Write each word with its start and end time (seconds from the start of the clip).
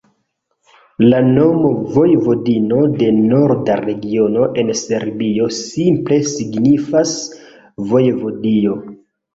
La 1.11 1.19
nomo 1.25 1.73
Vojvodino 1.97 2.81
de 3.03 3.11
norda 3.19 3.77
regiono 3.83 4.49
en 4.63 4.75
Serbio 4.83 5.53
simple 5.63 6.21
signifas 6.35 7.17
vojevodio. 7.95 8.85